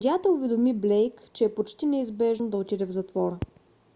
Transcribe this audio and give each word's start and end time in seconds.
съдията 0.01 0.31
уведоми 0.31 0.73
блейк 0.73 1.21
че 1.33 1.43
е 1.43 1.55
почти 1.55 1.85
неизбежно 1.85 2.49
да 2.49 2.57
отиде 2.57 2.85
в 2.85 2.91
затвора 2.91 3.39